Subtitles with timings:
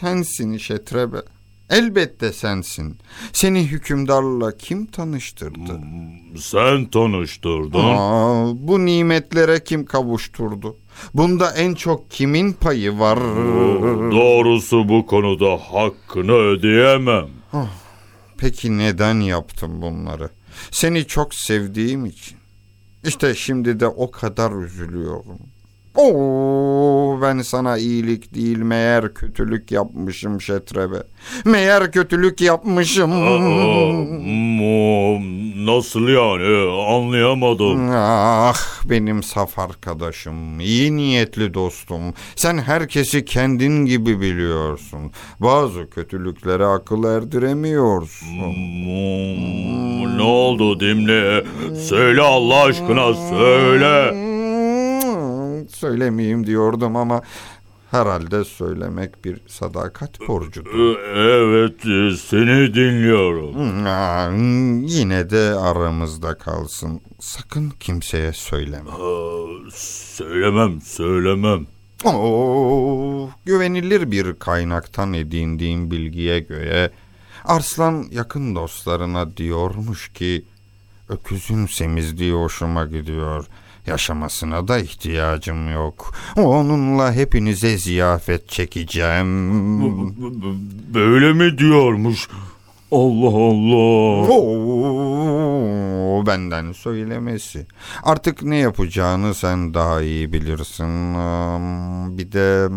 [0.00, 1.16] sensin Şetrebe.
[1.70, 2.98] Elbette sensin.
[3.32, 5.80] Seni hükümdarla kim tanıştırdı?
[6.38, 7.78] Sen tanıştırdın.
[7.84, 10.76] Aa, bu nimetlere kim kavuşturdu?
[11.14, 13.18] Bunda en çok kimin payı var?
[14.10, 17.28] Doğrusu bu konuda hakkını ödeyemem.
[18.38, 20.30] Peki neden yaptım bunları?
[20.70, 22.38] Seni çok sevdiğim için.
[23.04, 25.38] İşte şimdi de o kadar üzülüyorum.
[25.96, 30.96] Oo, ben sana iyilik değil meğer kötülük yapmışım Şetrebe.
[31.44, 33.10] Meğer kötülük yapmışım.
[33.10, 35.20] Mu-
[35.66, 37.90] Nasıl yani anlayamadım.
[37.94, 38.56] Ah
[38.90, 42.02] benim saf arkadaşım, iyi niyetli dostum.
[42.36, 45.12] Sen herkesi kendin gibi biliyorsun.
[45.40, 48.28] Bazı kötülüklere akıl erdiremiyorsun.
[48.28, 51.44] Mu- Ne oldu Dimle?
[51.88, 54.29] Söyle Allah aşkına söyle.
[55.80, 57.22] Hmm, Söylemeyeyim diyordum ama
[57.90, 60.96] herhalde söylemek bir sadakat borcudur.
[61.16, 63.86] Evet e, seni dinliyorum.
[63.86, 64.30] Ah,
[64.90, 67.00] Yine de aramızda kalsın.
[67.20, 68.90] Sakın kimseye söyleme.
[69.74, 71.66] Söylemem söylemem.
[72.04, 76.90] Oo, güvenilir bir kaynaktan edindiğim bilgiye göre
[77.44, 80.44] Arslan yakın dostlarına diyormuş ki
[81.10, 83.46] öküzün semizliği hoşuma gidiyor.
[83.86, 86.14] Yaşamasına da ihtiyacım yok.
[86.36, 89.30] Onunla hepinize ziyafet çekeceğim.
[90.94, 92.28] Böyle mi diyormuş?
[92.92, 94.28] Allah Allah.
[94.32, 97.66] Oo, benden söylemesi.
[98.02, 101.14] Artık ne yapacağını sen daha iyi bilirsin.
[102.18, 102.68] Bir de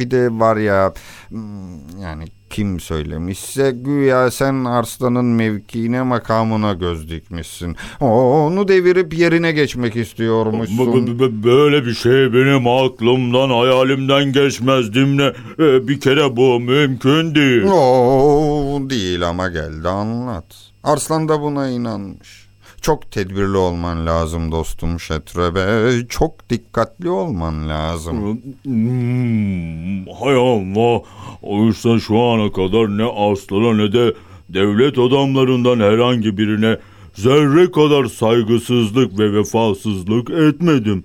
[0.00, 0.92] bir de var ya
[1.28, 7.76] hmm, yani kim söylemişse güya sen Arslan'ın mevkiine makamına göz dikmişsin.
[8.00, 11.18] Onu devirip yerine geçmek istiyormuşsun.
[11.44, 15.34] Böyle bir şey benim aklımdan hayalimden geçmez Dimle.
[15.58, 17.62] Ee, Bir kere bu mümkün değil.
[17.62, 20.44] Oo, değil ama geldi anlat.
[20.84, 22.47] Arslan da buna inanmış.
[22.80, 25.92] Çok tedbirli olman lazım dostum Şetrebe.
[26.08, 28.42] Çok dikkatli olman lazım.
[28.64, 31.02] Hmm, hay Allah.
[31.42, 34.14] Oysa şu ana kadar ne aslana ne de
[34.48, 36.78] devlet adamlarından herhangi birine
[37.14, 41.04] zerre kadar saygısızlık ve vefasızlık etmedim.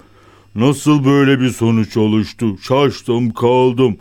[0.55, 2.57] Nasıl böyle bir sonuç oluştu?
[2.57, 3.97] Şaştım kaldım.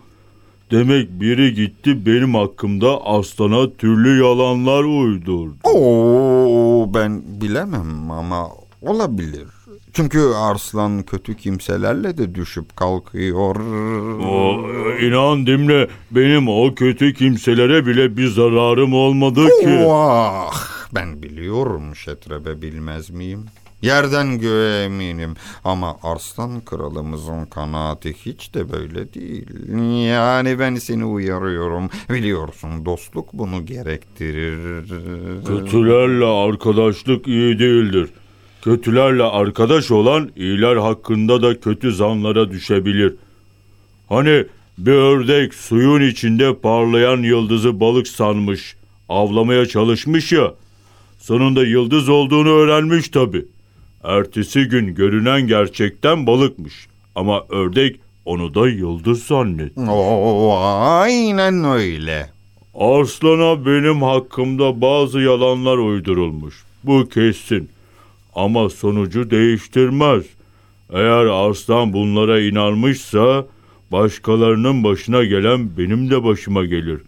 [0.73, 5.55] Demek biri gitti benim hakkımda aslana türlü yalanlar uydurdu.
[5.65, 8.49] Oo, ben bilemem ama
[8.83, 9.49] olabilir.
[9.93, 13.57] Çünkü Arslan kötü kimselerle de düşüp kalkıyor.
[14.27, 14.69] O,
[15.01, 19.87] inan Dimle benim o kötü kimselere bile bir zararım olmadı ki.
[19.87, 20.55] Vah,
[20.95, 23.47] ben biliyorum Şetrebe bilmez miyim?
[23.83, 25.35] Yerden göğe eminim
[25.65, 29.47] ama Arslan kralımızın kanaati hiç de böyle değil.
[30.09, 31.91] Yani ben seni uyarıyorum.
[32.11, 34.89] Biliyorsun dostluk bunu gerektirir.
[35.47, 38.11] Kötülerle arkadaşlık iyi değildir.
[38.63, 43.15] Kötülerle arkadaş olan iyiler hakkında da kötü zanlara düşebilir.
[44.09, 44.45] Hani
[44.79, 48.77] bir ördek suyun içinde parlayan yıldızı balık sanmış,
[49.09, 50.55] avlamaya çalışmış ya.
[51.19, 53.47] Sonunda yıldız olduğunu öğrenmiş tabi.
[54.05, 56.87] Ertesi gün görünen gerçekten balıkmış.
[57.15, 59.89] Ama ördek onu da yıldız zannetmiş.
[59.89, 62.31] Oo, aynen öyle.
[62.75, 66.65] Arslan'a benim hakkımda bazı yalanlar uydurulmuş.
[66.85, 67.69] Bu kesin.
[68.35, 70.25] Ama sonucu değiştirmez.
[70.93, 73.47] Eğer Arslan bunlara inanmışsa
[73.93, 77.01] başkalarının başına gelen benim de başıma gelir.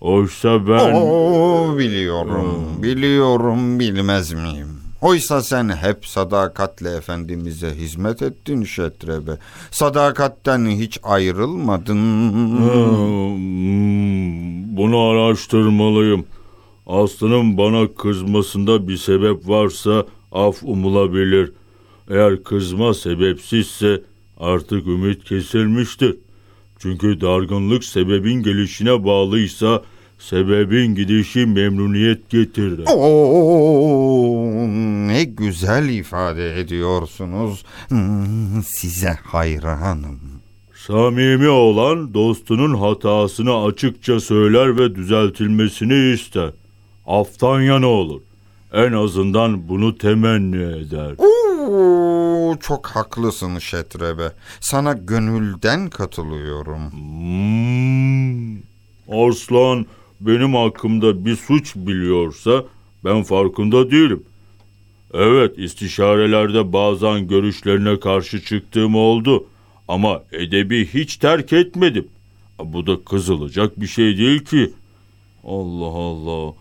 [0.00, 0.94] Oysa ben...
[0.94, 4.77] Oo, biliyorum, biliyorum bilmez miyim?
[5.02, 9.30] Oysa sen hep sadakatle Efendimiz'e hizmet ettin Şetrebe.
[9.70, 11.98] Sadakatten hiç ayrılmadın.
[12.58, 16.24] Hmm, bunu araştırmalıyım.
[16.86, 21.52] Aslı'nın bana kızmasında bir sebep varsa af umulabilir.
[22.10, 24.02] Eğer kızma sebepsizse
[24.40, 26.16] artık ümit kesilmiştir.
[26.78, 29.82] Çünkü dargınlık sebebin gelişine bağlıysa
[30.18, 32.84] sebebin gidişi memnuniyet getirir.
[32.86, 34.07] Oo,
[35.60, 37.64] güzel ifade ediyorsunuz.
[37.88, 40.20] Hmm, Size hayranım.
[40.86, 46.50] Samimi olan dostunun hatasını açıkça söyler ve düzeltilmesini ister.
[47.06, 48.20] Aftan yana olur.
[48.72, 51.14] En azından bunu temenni eder.
[51.18, 54.32] Oo, çok haklısın Şetrebe.
[54.60, 56.92] Sana gönülden katılıyorum.
[56.92, 58.58] Hmm.
[59.22, 59.86] Arslan
[60.20, 62.64] benim hakkımda bir suç biliyorsa
[63.04, 64.22] ben farkında değilim.
[65.14, 69.46] Evet istişarelerde bazen görüşlerine karşı çıktığım oldu
[69.88, 72.08] ama edebi hiç terk etmedim.
[72.64, 74.70] Bu da kızılacak bir şey değil ki.
[75.44, 76.54] Allah Allah.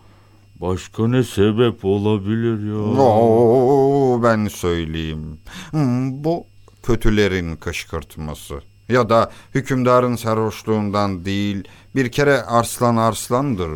[0.62, 3.02] Başka ne sebep olabilir ya?
[3.02, 5.38] Oo, ben söyleyeyim.
[5.72, 6.46] Hmm, Bu
[6.84, 8.54] kötülerin kışkırtması.
[8.90, 11.64] Ya da hükümdarın sarhoşluğundan değil,
[11.96, 13.68] bir kere arslan arslandır.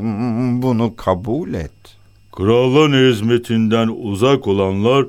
[0.00, 1.72] Hmm, Bunu kabul et.
[2.32, 5.06] Kralın hizmetinden uzak olanlar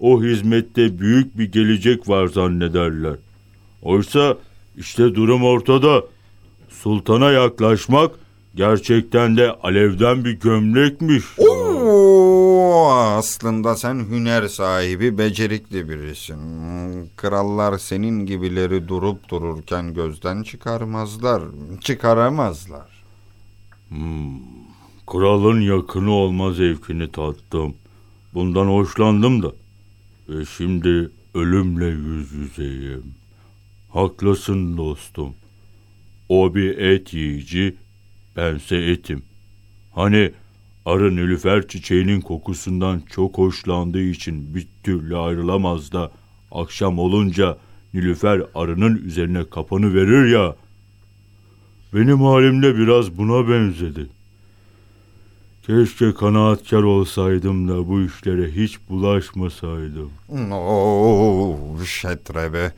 [0.00, 3.16] o hizmette büyük bir gelecek var zannederler.
[3.82, 4.36] Oysa
[4.76, 6.02] işte durum ortada.
[6.68, 8.10] Sultana yaklaşmak
[8.54, 11.24] gerçekten de alevden bir gömlekmiş.
[11.38, 16.38] Oo, aslında sen hüner sahibi, becerikli birisin.
[17.16, 21.42] Krallar senin gibileri durup dururken gözden çıkarmazlar,
[21.80, 23.04] çıkaramazlar.
[25.12, 27.74] Kralın yakını olma zevkini tattım.
[28.34, 29.52] Bundan hoşlandım da.
[30.28, 33.14] Ve şimdi ölümle yüz yüzeyim.
[33.92, 35.34] Haklısın dostum.
[36.28, 37.76] O bir et yiyici,
[38.36, 39.22] bense etim.
[39.94, 40.32] Hani
[40.86, 46.12] arı nilüfer çiçeğinin kokusundan çok hoşlandığı için bir türlü ayrılamaz da
[46.52, 47.58] akşam olunca
[47.94, 50.56] nilüfer arının üzerine kapanı verir ya.
[51.94, 54.17] Benim halimde biraz buna benzedi.
[55.68, 60.10] Keşke kanaatkar olsaydım da bu işlere hiç bulaşmasaydım.
[60.52, 61.56] Oo,
[61.86, 62.72] şetrebe.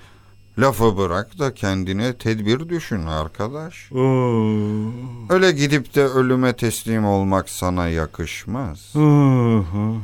[0.59, 3.89] Lafı bırak da kendine tedbir düşün arkadaş.
[3.93, 8.93] Ah, Öyle gidip de ölüme teslim olmak sana yakışmaz.
[8.97, 9.97] ah, ah.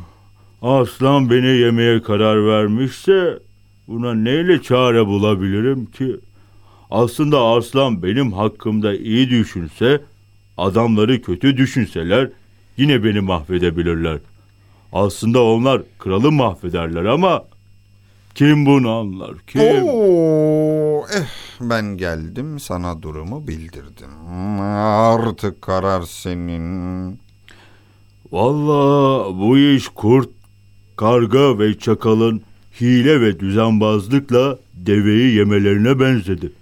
[0.63, 3.39] Aslan beni yemeye karar vermişse
[3.89, 6.17] buna neyle çare bulabilirim ki?
[6.91, 10.01] Aslında aslan benim hakkımda iyi düşünse,
[10.59, 12.31] adamları kötü düşünseler
[12.77, 14.19] yine beni mahvedebilirler.
[14.93, 17.45] Aslında onlar kralı mahvederler ama
[18.35, 19.61] kim bunu anlar kim?
[19.61, 21.29] Oo, eh,
[21.61, 24.31] ben geldim sana durumu bildirdim.
[24.61, 27.19] Artık karar senin.
[28.33, 30.29] Vallahi bu iş kurt,
[30.97, 32.43] karga ve çakalın
[32.81, 36.53] hile ve düzenbazlıkla deveyi yemelerine benzedi.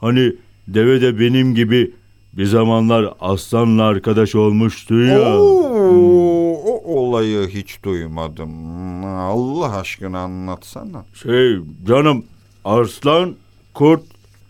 [0.00, 0.32] Hani
[0.68, 1.90] deve de benim gibi
[2.36, 5.38] bir zamanlar aslanla arkadaş olmuştu ya.
[5.38, 9.04] Oo, o olayı hiç duymadım.
[9.04, 11.04] Allah aşkına anlatsana.
[11.22, 12.24] Şey canım
[12.64, 13.34] arslan,
[13.74, 14.02] kurt,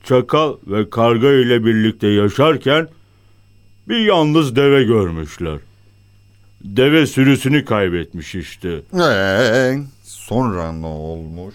[0.05, 2.89] çakal ve karga ile birlikte yaşarken
[3.89, 5.59] bir yalnız deve görmüşler.
[6.65, 8.81] Deve sürüsünü kaybetmiş işte.
[8.95, 11.55] Ee, sonra ne olmuş?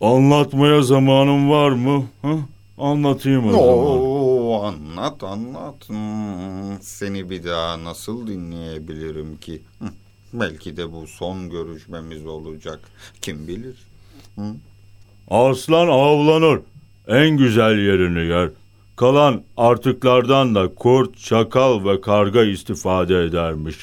[0.00, 2.04] Anlatmaya zamanım var mı?
[2.22, 2.38] Hı?
[2.78, 4.27] Anlatayım o zaman.
[4.62, 5.88] Anlat anlat.
[5.88, 9.62] Hmm, seni bir daha nasıl dinleyebilirim ki?
[9.78, 9.88] Hı,
[10.32, 12.80] belki de bu son görüşmemiz olacak.
[13.22, 13.76] Kim bilir?
[15.30, 16.60] Aslan avlanır.
[17.08, 18.50] En güzel yerini yer.
[18.96, 23.76] Kalan artıklardan da kurt, çakal ve karga istifade edermiş.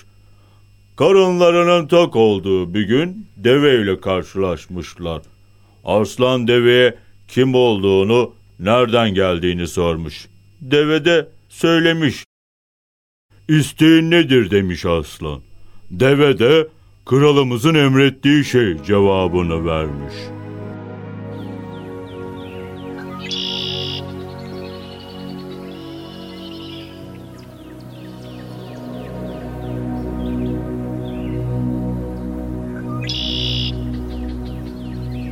[0.96, 5.22] Karınlarının tok olduğu bir gün deveyle karşılaşmışlar.
[5.86, 6.96] Arslan deveye
[7.28, 10.28] kim olduğunu, nereden geldiğini sormuş.
[10.72, 12.24] Deve de söylemiş.
[13.48, 15.42] İsteğin nedir demiş aslan.
[15.92, 16.68] Deve de
[17.06, 20.14] kralımızın emrettiği şey cevabını vermiş.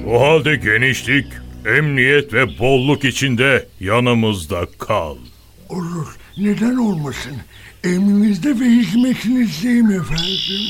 [0.08, 1.28] O halde genişlik,
[1.66, 5.16] emniyet ve bolluk içinde yanımızda kal.
[5.74, 6.08] Olur.
[6.38, 7.34] Neden olmasın?
[7.84, 10.62] Emrinizde ve hizmetinizdeyim efendim.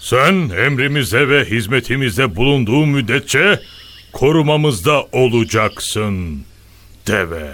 [0.00, 3.60] Sen emrimize ve hizmetimizde bulunduğu müddetçe
[4.12, 6.42] korumamızda olacaksın.
[7.06, 7.52] Deve.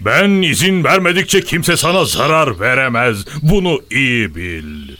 [0.00, 3.24] Ben izin vermedikçe kimse sana zarar veremez.
[3.42, 4.96] Bunu iyi bil.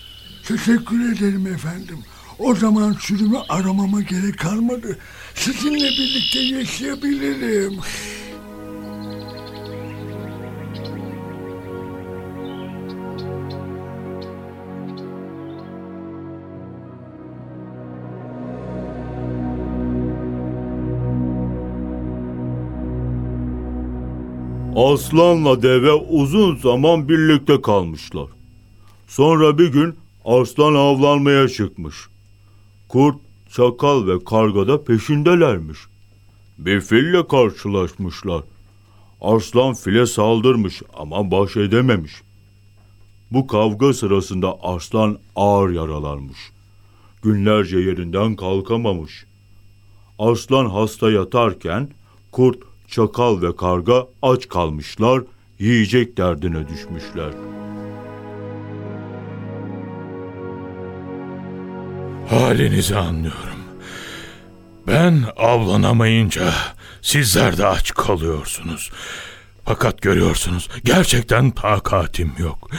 [0.49, 1.99] Teşekkür ederim efendim.
[2.39, 4.99] O zaman sürümü aramama gerek kalmadı.
[5.35, 7.81] Sizinle birlikte yaşayabilirim.
[24.77, 28.27] Aslanla deve uzun zaman birlikte kalmışlar.
[29.09, 31.97] Sonra bir gün aslan avlanmaya çıkmış.
[32.89, 33.17] Kurt,
[33.53, 35.79] çakal ve karga da peşindelermiş.
[36.59, 38.43] Bir fille karşılaşmışlar.
[39.21, 42.13] Aslan file saldırmış ama baş edememiş.
[43.31, 46.39] Bu kavga sırasında aslan ağır yaralanmış.
[47.23, 49.25] Günlerce yerinden kalkamamış.
[50.19, 51.89] Aslan hasta yatarken
[52.33, 55.23] kurt, çakal ve karga aç kalmışlar,
[55.59, 57.33] yiyecek derdine düşmüşler.
[62.29, 63.61] Halinizi anlıyorum.
[64.87, 66.53] Ben avlanamayınca
[67.03, 68.91] sizler de aç kalıyorsunuz.
[69.65, 72.71] Fakat görüyorsunuz gerçekten takatim yok.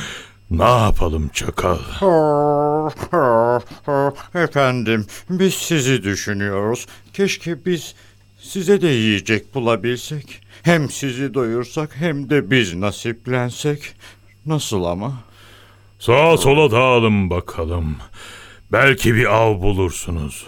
[0.51, 1.77] Ne yapalım çakal?
[4.35, 6.87] Efendim, biz sizi düşünüyoruz.
[7.13, 7.95] Keşke biz
[8.41, 10.41] size de yiyecek bulabilsek.
[10.63, 13.93] Hem sizi doyursak hem de biz nasiplensek.
[14.45, 15.13] Nasıl ama?
[15.99, 17.97] Sağa sola dağılın bakalım.
[18.71, 20.47] Belki bir av bulursunuz.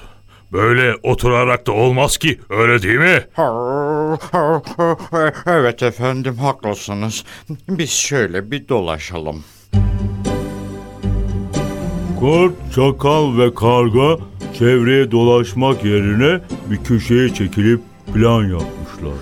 [0.51, 3.27] Böyle oturarak da olmaz ki öyle değil mi?
[5.47, 7.23] Evet efendim, haklısınız.
[7.69, 9.43] Biz şöyle bir dolaşalım.
[12.23, 14.17] Kurt, çakal ve karga
[14.53, 17.81] çevreye dolaşmak yerine bir köşeye çekilip
[18.13, 19.17] plan yapmışlar.